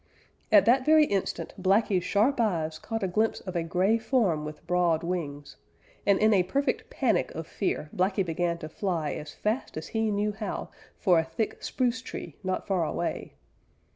At 0.51 0.65
that 0.65 0.83
very 0.83 1.05
instant 1.05 1.53
Blacky's 1.61 2.03
sharp 2.03 2.39
eyes 2.39 2.79
caught 2.79 3.03
a 3.03 3.07
glimpse 3.07 3.39
of 3.41 3.55
a 3.55 3.61
gray 3.61 3.99
form 3.99 4.45
with 4.45 4.65
broad 4.65 5.03
wings, 5.03 5.57
and 6.07 6.17
in 6.17 6.33
a 6.33 6.41
perfect 6.41 6.89
panic 6.89 7.29
of 7.35 7.45
fear 7.45 7.87
Blacky 7.95 8.25
began 8.25 8.57
to 8.57 8.67
fly 8.67 9.11
as 9.11 9.31
fast 9.35 9.77
as 9.77 9.89
he 9.89 10.09
knew 10.09 10.31
how 10.31 10.69
for 10.97 11.19
a 11.19 11.23
thick 11.23 11.61
spruce 11.61 12.01
tree 12.01 12.35
not 12.43 12.65
far 12.65 12.83
away. 12.83 13.35